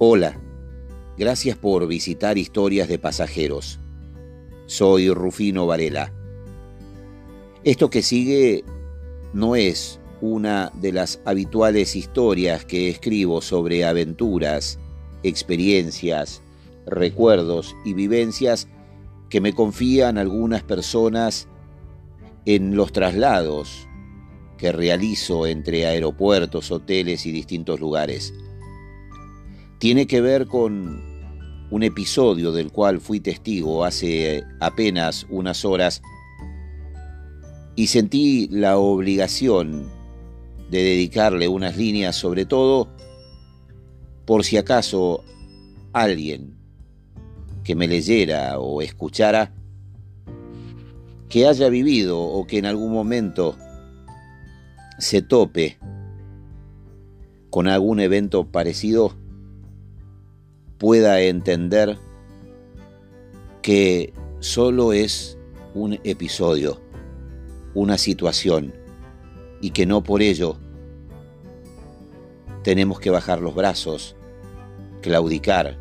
Hola, 0.00 0.40
gracias 1.16 1.56
por 1.56 1.84
visitar 1.88 2.38
Historias 2.38 2.86
de 2.86 3.00
Pasajeros. 3.00 3.80
Soy 4.66 5.10
Rufino 5.10 5.66
Varela. 5.66 6.12
Esto 7.64 7.90
que 7.90 8.02
sigue 8.02 8.62
no 9.32 9.56
es 9.56 9.98
una 10.20 10.70
de 10.80 10.92
las 10.92 11.20
habituales 11.24 11.96
historias 11.96 12.64
que 12.64 12.88
escribo 12.90 13.40
sobre 13.40 13.84
aventuras, 13.84 14.78
experiencias, 15.24 16.42
recuerdos 16.86 17.74
y 17.84 17.92
vivencias 17.94 18.68
que 19.28 19.40
me 19.40 19.52
confían 19.52 20.16
algunas 20.16 20.62
personas 20.62 21.48
en 22.44 22.76
los 22.76 22.92
traslados 22.92 23.88
que 24.58 24.70
realizo 24.70 25.44
entre 25.48 25.86
aeropuertos, 25.86 26.70
hoteles 26.70 27.26
y 27.26 27.32
distintos 27.32 27.80
lugares. 27.80 28.32
Tiene 29.78 30.06
que 30.06 30.20
ver 30.20 30.46
con 30.46 31.00
un 31.70 31.82
episodio 31.82 32.52
del 32.52 32.72
cual 32.72 33.00
fui 33.00 33.20
testigo 33.20 33.84
hace 33.84 34.42
apenas 34.60 35.26
unas 35.30 35.64
horas 35.64 36.02
y 37.76 37.86
sentí 37.86 38.48
la 38.50 38.78
obligación 38.78 39.88
de 40.70 40.82
dedicarle 40.82 41.46
unas 41.46 41.76
líneas 41.76 42.16
sobre 42.16 42.44
todo 42.44 42.88
por 44.26 44.44
si 44.44 44.56
acaso 44.56 45.22
alguien 45.92 46.58
que 47.62 47.74
me 47.74 47.86
leyera 47.86 48.58
o 48.58 48.82
escuchara 48.82 49.52
que 51.28 51.46
haya 51.46 51.68
vivido 51.68 52.18
o 52.20 52.46
que 52.46 52.58
en 52.58 52.66
algún 52.66 52.92
momento 52.92 53.56
se 54.98 55.22
tope 55.22 55.78
con 57.50 57.68
algún 57.68 58.00
evento 58.00 58.50
parecido, 58.50 59.14
pueda 60.78 61.20
entender 61.20 61.98
que 63.62 64.12
solo 64.38 64.92
es 64.92 65.36
un 65.74 65.98
episodio, 66.04 66.80
una 67.74 67.98
situación, 67.98 68.72
y 69.60 69.70
que 69.70 69.86
no 69.86 70.02
por 70.02 70.22
ello 70.22 70.56
tenemos 72.62 73.00
que 73.00 73.10
bajar 73.10 73.40
los 73.40 73.54
brazos, 73.54 74.16
claudicar 75.02 75.76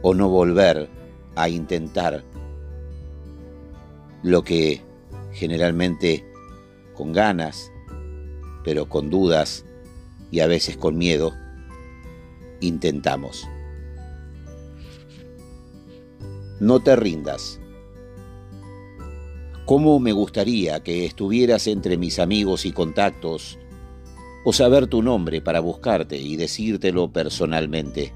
o 0.00 0.14
no 0.14 0.28
volver 0.28 0.88
a 1.36 1.48
intentar 1.48 2.24
lo 4.22 4.42
que 4.42 4.82
generalmente 5.32 6.24
con 6.94 7.12
ganas, 7.12 7.70
pero 8.64 8.88
con 8.88 9.10
dudas 9.10 9.64
y 10.30 10.40
a 10.40 10.46
veces 10.46 10.76
con 10.76 10.96
miedo, 10.96 11.34
intentamos. 12.62 13.46
No 16.60 16.80
te 16.80 16.96
rindas. 16.96 17.60
¿Cómo 19.66 19.98
me 20.00 20.12
gustaría 20.12 20.82
que 20.82 21.04
estuvieras 21.04 21.66
entre 21.66 21.96
mis 21.96 22.18
amigos 22.18 22.64
y 22.64 22.72
contactos 22.72 23.58
o 24.44 24.52
saber 24.52 24.86
tu 24.86 25.02
nombre 25.02 25.40
para 25.40 25.60
buscarte 25.60 26.18
y 26.18 26.36
decírtelo 26.36 27.12
personalmente? 27.12 28.12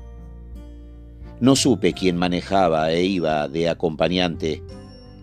No 1.41 1.55
supe 1.55 1.93
quién 1.93 2.17
manejaba 2.17 2.91
e 2.93 3.05
iba 3.05 3.47
de 3.49 3.69
acompañante 3.69 4.63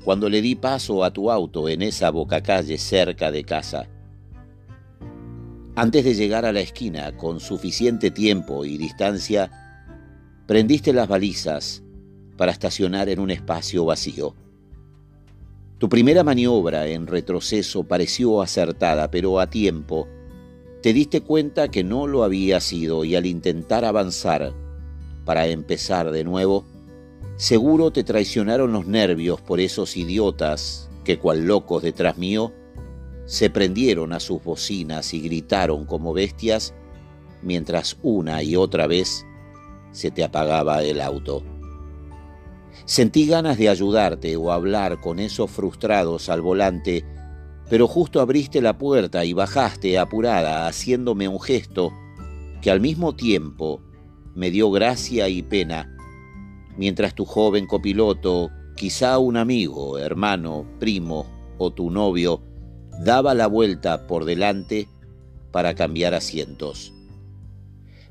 cuando 0.03 0.29
le 0.29 0.41
di 0.41 0.55
paso 0.55 1.03
a 1.03 1.11
tu 1.11 1.31
auto 1.31 1.69
en 1.69 1.81
esa 1.81 2.11
bocacalle 2.11 2.77
cerca 2.77 3.31
de 3.31 3.43
casa. 3.43 3.87
Antes 5.75 6.05
de 6.05 6.13
llegar 6.13 6.45
a 6.45 6.51
la 6.51 6.59
esquina, 6.59 7.15
con 7.17 7.39
suficiente 7.39 8.11
tiempo 8.11 8.65
y 8.65 8.77
distancia, 8.77 9.51
prendiste 10.45 10.93
las 10.93 11.07
balizas 11.07 11.83
para 12.37 12.51
estacionar 12.51 13.09
en 13.09 13.19
un 13.19 13.31
espacio 13.31 13.85
vacío. 13.85 14.35
Tu 15.79 15.89
primera 15.89 16.23
maniobra 16.23 16.87
en 16.87 17.07
retroceso 17.07 17.83
pareció 17.83 18.41
acertada, 18.41 19.09
pero 19.09 19.39
a 19.39 19.49
tiempo 19.49 20.07
te 20.81 20.93
diste 20.93 21.21
cuenta 21.21 21.69
que 21.69 21.83
no 21.83 22.07
lo 22.07 22.23
había 22.23 22.59
sido 22.59 23.03
y 23.03 23.15
al 23.15 23.25
intentar 23.25 23.83
avanzar 23.85 24.53
para 25.25 25.47
empezar 25.47 26.11
de 26.11 26.23
nuevo, 26.23 26.65
Seguro 27.35 27.91
te 27.91 28.03
traicionaron 28.03 28.71
los 28.71 28.85
nervios 28.85 29.41
por 29.41 29.59
esos 29.59 29.97
idiotas 29.97 30.89
que, 31.03 31.17
cual 31.17 31.45
locos 31.45 31.81
detrás 31.81 32.17
mío, 32.17 32.53
se 33.25 33.49
prendieron 33.49 34.13
a 34.13 34.19
sus 34.19 34.43
bocinas 34.43 35.13
y 35.13 35.21
gritaron 35.21 35.85
como 35.85 36.13
bestias 36.13 36.73
mientras 37.41 37.97
una 38.01 38.43
y 38.43 38.55
otra 38.55 38.87
vez 38.87 39.25
se 39.91 40.11
te 40.11 40.23
apagaba 40.23 40.83
el 40.83 41.01
auto. 41.01 41.43
Sentí 42.85 43.27
ganas 43.27 43.57
de 43.57 43.69
ayudarte 43.69 44.35
o 44.35 44.51
hablar 44.51 44.99
con 44.99 45.19
esos 45.19 45.49
frustrados 45.51 46.29
al 46.29 46.41
volante, 46.41 47.05
pero 47.69 47.87
justo 47.87 48.19
abriste 48.19 48.61
la 48.61 48.77
puerta 48.77 49.23
y 49.23 49.33
bajaste 49.33 49.97
apurada 49.97 50.67
haciéndome 50.67 51.27
un 51.27 51.39
gesto 51.39 51.93
que 52.61 52.71
al 52.71 52.81
mismo 52.81 53.15
tiempo 53.15 53.81
me 54.35 54.51
dio 54.51 54.71
gracia 54.71 55.29
y 55.29 55.43
pena 55.43 55.93
mientras 56.77 57.13
tu 57.13 57.25
joven 57.25 57.67
copiloto, 57.67 58.49
quizá 58.75 59.17
un 59.19 59.37
amigo, 59.37 59.97
hermano, 59.97 60.65
primo 60.79 61.25
o 61.57 61.71
tu 61.71 61.89
novio, 61.91 62.41
daba 63.01 63.33
la 63.33 63.47
vuelta 63.47 64.07
por 64.07 64.25
delante 64.25 64.87
para 65.51 65.75
cambiar 65.75 66.13
asientos. 66.13 66.93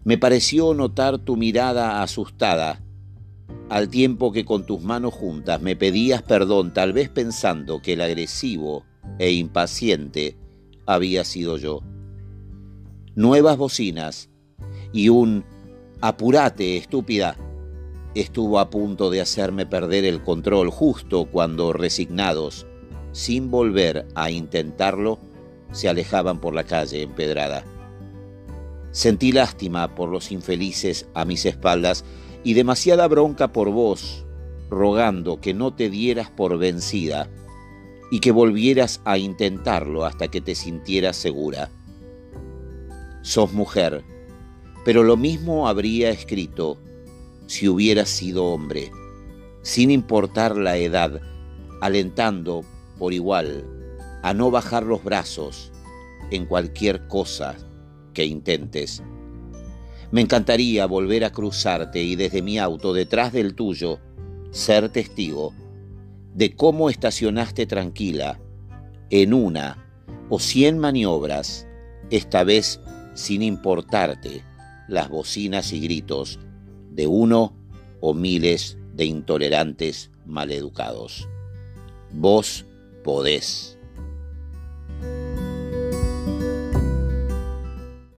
Me 0.04 0.18
pareció 0.18 0.74
notar 0.74 1.18
tu 1.18 1.36
mirada 1.36 2.02
asustada, 2.02 2.82
al 3.68 3.88
tiempo 3.88 4.32
que 4.32 4.44
con 4.44 4.66
tus 4.66 4.82
manos 4.82 5.14
juntas 5.14 5.60
me 5.62 5.76
pedías 5.76 6.22
perdón, 6.22 6.74
tal 6.74 6.92
vez 6.92 7.08
pensando 7.08 7.80
que 7.80 7.94
el 7.94 8.00
agresivo 8.00 8.84
e 9.18 9.32
impaciente 9.32 10.36
había 10.86 11.24
sido 11.24 11.56
yo. 11.56 11.80
Nuevas 13.14 13.56
bocinas 13.56 14.30
y 14.92 15.08
un 15.08 15.44
apurate, 16.00 16.76
estúpida, 16.76 17.36
estuvo 18.14 18.58
a 18.58 18.70
punto 18.70 19.10
de 19.10 19.20
hacerme 19.20 19.66
perder 19.66 20.04
el 20.04 20.22
control 20.22 20.70
justo 20.70 21.26
cuando, 21.26 21.72
resignados, 21.72 22.66
sin 23.12 23.50
volver 23.50 24.06
a 24.14 24.30
intentarlo, 24.30 25.18
se 25.70 25.88
alejaban 25.88 26.40
por 26.40 26.54
la 26.54 26.64
calle 26.64 27.02
empedrada. 27.02 27.64
Sentí 28.90 29.32
lástima 29.32 29.94
por 29.94 30.10
los 30.10 30.32
infelices 30.32 31.06
a 31.14 31.24
mis 31.24 31.46
espaldas 31.46 32.04
y 32.44 32.54
demasiada 32.54 33.08
bronca 33.08 33.52
por 33.52 33.70
vos, 33.70 34.26
rogando 34.68 35.40
que 35.40 35.54
no 35.54 35.74
te 35.74 35.88
dieras 35.88 36.30
por 36.30 36.58
vencida 36.58 37.28
y 38.10 38.20
que 38.20 38.32
volvieras 38.32 39.00
a 39.04 39.16
intentarlo 39.16 40.04
hasta 40.04 40.28
que 40.28 40.40
te 40.40 40.54
sintieras 40.54 41.16
segura. 41.16 41.70
Sos 43.22 43.52
mujer, 43.52 44.04
pero 44.84 45.02
lo 45.02 45.16
mismo 45.16 45.68
habría 45.68 46.10
escrito 46.10 46.76
si 47.46 47.68
hubiera 47.68 48.04
sido 48.04 48.46
hombre, 48.46 48.90
sin 49.62 49.90
importar 49.90 50.56
la 50.56 50.76
edad, 50.76 51.20
alentando 51.80 52.64
por 52.98 53.12
igual 53.12 53.64
a 54.22 54.34
no 54.34 54.50
bajar 54.50 54.84
los 54.84 55.02
brazos 55.02 55.72
en 56.30 56.46
cualquier 56.46 57.06
cosa 57.08 57.56
que 58.14 58.24
intentes. 58.24 59.02
Me 60.10 60.20
encantaría 60.20 60.86
volver 60.86 61.24
a 61.24 61.32
cruzarte 61.32 62.02
y 62.02 62.16
desde 62.16 62.42
mi 62.42 62.58
auto 62.58 62.92
detrás 62.92 63.32
del 63.32 63.54
tuyo 63.54 63.98
ser 64.50 64.90
testigo 64.90 65.54
de 66.34 66.54
cómo 66.54 66.90
estacionaste 66.90 67.66
tranquila 67.66 68.38
en 69.10 69.34
una 69.34 69.78
o 70.28 70.38
cien 70.38 70.78
maniobras, 70.78 71.66
esta 72.10 72.44
vez 72.44 72.80
sin 73.14 73.42
importarte 73.42 74.42
las 74.88 75.08
bocinas 75.08 75.72
y 75.72 75.80
gritos 75.80 76.38
de 76.90 77.06
uno 77.06 77.54
o 78.00 78.14
miles 78.14 78.78
de 78.94 79.04
intolerantes 79.04 80.10
maleducados. 80.26 81.28
Vos 82.12 82.66
podés. 83.02 83.76